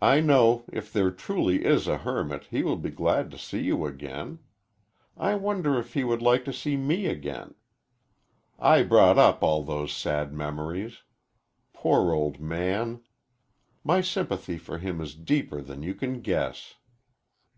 [0.00, 3.84] I know, if there truly is a hermit, he will be glad to see you
[3.84, 4.38] again.
[5.18, 7.54] I wonder if he would like to see me again.
[8.58, 11.02] I brought up all those sad memories.
[11.74, 13.02] Poor old man!
[13.84, 16.76] My sympathy for him is deeper than you can guess."